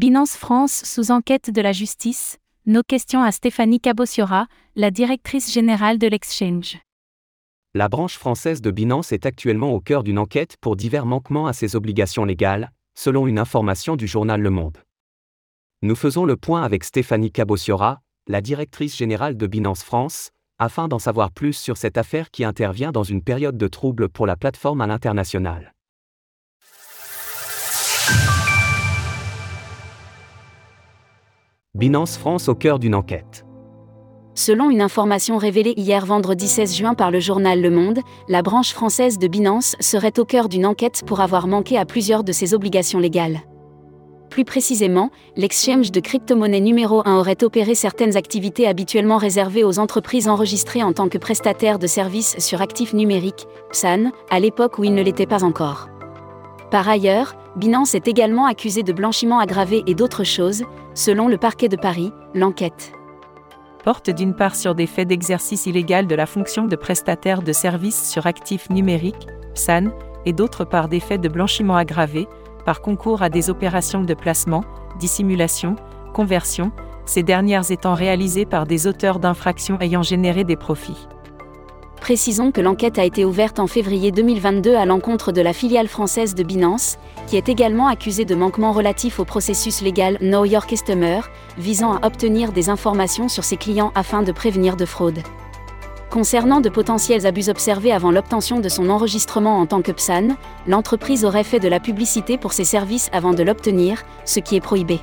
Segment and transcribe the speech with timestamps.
[0.00, 5.98] Binance France sous enquête de la justice, nos questions à Stéphanie Cabossiora, la directrice générale
[5.98, 6.78] de l'exchange.
[7.74, 11.52] La branche française de Binance est actuellement au cœur d'une enquête pour divers manquements à
[11.52, 14.78] ses obligations légales, selon une information du journal Le Monde.
[15.82, 20.98] Nous faisons le point avec Stéphanie Cabossiora, la directrice générale de Binance France, afin d'en
[20.98, 24.80] savoir plus sur cette affaire qui intervient dans une période de trouble pour la plateforme
[24.80, 25.74] à l'international.
[31.80, 33.46] Binance France au cœur d'une enquête.
[34.34, 38.74] Selon une information révélée hier vendredi 16 juin par le journal Le Monde, la branche
[38.74, 42.52] française de Binance serait au cœur d'une enquête pour avoir manqué à plusieurs de ses
[42.52, 43.40] obligations légales.
[44.28, 50.28] Plus précisément, l'exchange de crypto-monnaie numéro 1 aurait opéré certaines activités habituellement réservées aux entreprises
[50.28, 54.94] enregistrées en tant que prestataires de services sur actifs numériques, PSAN, à l'époque où il
[54.94, 55.88] ne l'était pas encore.
[56.70, 60.64] Par ailleurs, Binance est également accusé de blanchiment aggravé et d'autres choses,
[60.94, 62.92] selon le parquet de Paris, l'enquête
[63.82, 68.10] porte d'une part sur des faits d'exercice illégal de la fonction de prestataire de services
[68.10, 69.90] sur actifs numériques, PSAN,
[70.26, 72.28] et d'autre part des faits de blanchiment aggravé,
[72.64, 74.64] par concours à des opérations de placement,
[74.98, 75.76] dissimulation,
[76.12, 76.72] conversion,
[77.06, 81.08] ces dernières étant réalisées par des auteurs d'infractions ayant généré des profits.
[82.00, 86.34] Précisons que l'enquête a été ouverte en février 2022 à l'encontre de la filiale française
[86.34, 91.20] de Binance, qui est également accusée de manquements relatifs au processus légal Know Your Customer,
[91.58, 95.18] visant à obtenir des informations sur ses clients afin de prévenir de fraude.
[96.08, 101.24] Concernant de potentiels abus observés avant l'obtention de son enregistrement en tant que PSAN, l'entreprise
[101.24, 105.00] aurait fait de la publicité pour ses services avant de l'obtenir, ce qui est prohibé.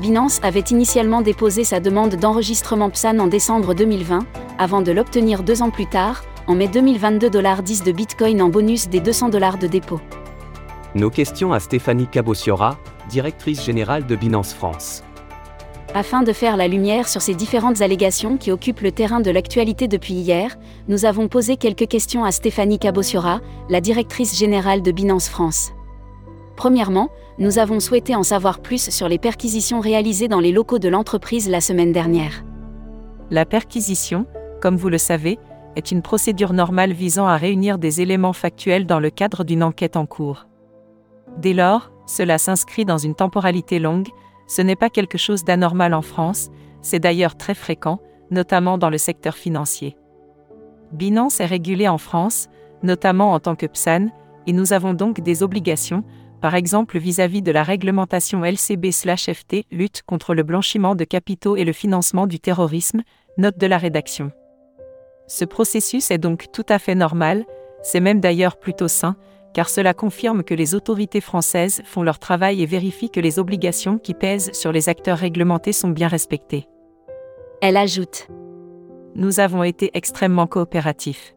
[0.00, 4.20] Binance avait initialement déposé sa demande d'enregistrement PSAN en décembre 2020,
[4.58, 7.30] avant de l'obtenir deux ans plus tard, en mai 2022
[7.62, 10.00] 10 de Bitcoin en bonus des 200 dollars de dépôt.
[10.94, 15.04] Nos questions à Stéphanie Cabossiora, directrice générale de Binance France.
[15.92, 19.88] Afin de faire la lumière sur ces différentes allégations qui occupent le terrain de l'actualité
[19.88, 20.56] depuis hier,
[20.88, 25.72] nous avons posé quelques questions à Stéphanie Cabossiora, la directrice générale de Binance France.
[26.60, 30.90] Premièrement, nous avons souhaité en savoir plus sur les perquisitions réalisées dans les locaux de
[30.90, 32.44] l'entreprise la semaine dernière.
[33.30, 34.26] La perquisition,
[34.60, 35.38] comme vous le savez,
[35.74, 39.96] est une procédure normale visant à réunir des éléments factuels dans le cadre d'une enquête
[39.96, 40.48] en cours.
[41.38, 44.08] Dès lors, cela s'inscrit dans une temporalité longue,
[44.46, 46.50] ce n'est pas quelque chose d'anormal en France,
[46.82, 48.00] c'est d'ailleurs très fréquent,
[48.30, 49.96] notamment dans le secteur financier.
[50.92, 52.48] Binance est régulée en France,
[52.82, 54.08] notamment en tant que PSAN,
[54.46, 56.04] et nous avons donc des obligations,
[56.40, 61.72] par exemple vis-à-vis de la réglementation LCB/FT, lutte contre le blanchiment de capitaux et le
[61.72, 63.02] financement du terrorisme,
[63.38, 64.32] note de la rédaction.
[65.26, 67.44] Ce processus est donc tout à fait normal,
[67.82, 69.16] c'est même d'ailleurs plutôt sain,
[69.54, 73.98] car cela confirme que les autorités françaises font leur travail et vérifient que les obligations
[73.98, 76.66] qui pèsent sur les acteurs réglementés sont bien respectées.
[77.60, 78.28] Elle ajoute.
[79.14, 81.34] Nous avons été extrêmement coopératifs.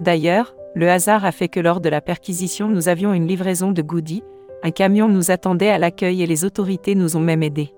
[0.00, 3.82] D'ailleurs, le hasard a fait que lors de la perquisition nous avions une livraison de
[3.82, 4.22] goodies,
[4.62, 7.72] un camion nous attendait à l'accueil et les autorités nous ont même aidés.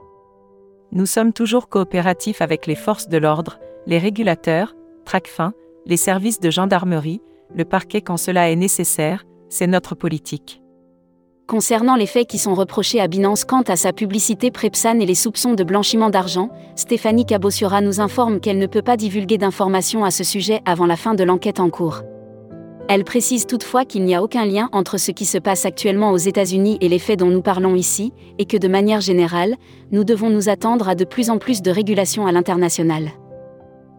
[0.91, 5.53] Nous sommes toujours coopératifs avec les forces de l'ordre, les régulateurs, TRACFIN,
[5.87, 7.23] les services de gendarmerie,
[7.55, 10.63] le parquet quand cela est nécessaire, c'est notre politique.
[11.47, 15.15] Concernant les faits qui sont reprochés à Binance quant à sa publicité Prepsan et les
[15.15, 20.11] soupçons de blanchiment d'argent, Stéphanie Cabossiora nous informe qu'elle ne peut pas divulguer d'informations à
[20.11, 22.03] ce sujet avant la fin de l'enquête en cours.
[22.89, 26.19] Elle précise toutefois qu'il n'y a aucun lien entre ce qui se passe actuellement aux
[26.19, 29.57] États-Unis et les faits dont nous parlons ici, et que de manière générale,
[29.93, 33.11] nous devons nous attendre à de plus en plus de régulation à l'international.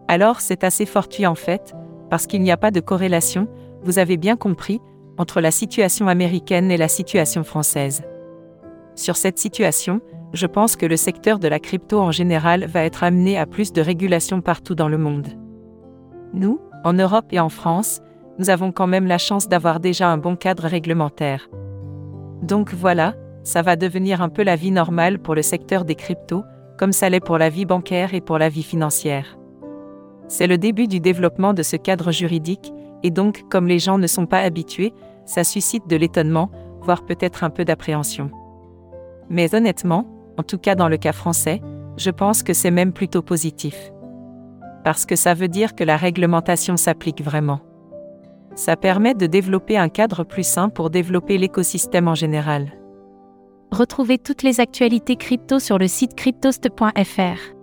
[0.06, 1.74] Alors c'est assez fortuit en fait,
[2.10, 3.48] parce qu'il n'y a pas de corrélation,
[3.82, 4.80] vous avez bien compris,
[5.16, 8.02] entre la situation américaine et la situation française.
[8.96, 10.00] Sur cette situation,
[10.32, 13.72] je pense que le secteur de la crypto en général va être amené à plus
[13.72, 15.28] de régulation partout dans le monde.
[16.32, 18.00] Nous, en Europe et en France,
[18.38, 21.48] nous avons quand même la chance d'avoir déjà un bon cadre réglementaire.
[22.42, 23.14] Donc voilà,
[23.44, 26.44] ça va devenir un peu la vie normale pour le secteur des cryptos,
[26.78, 29.38] comme ça l'est pour la vie bancaire et pour la vie financière.
[30.28, 32.72] C'est le début du développement de ce cadre juridique,
[33.02, 34.92] et donc comme les gens ne sont pas habitués,
[35.26, 38.30] ça suscite de l'étonnement, voire peut-être un peu d'appréhension.
[39.28, 40.06] Mais honnêtement,
[40.38, 41.60] en tout cas dans le cas français,
[41.96, 43.92] je pense que c'est même plutôt positif.
[44.82, 47.60] Parce que ça veut dire que la réglementation s'applique vraiment.
[48.54, 52.72] Ça permet de développer un cadre plus sain pour développer l'écosystème en général.
[53.70, 57.54] Retrouvez toutes les actualités crypto sur le site cryptost.fr.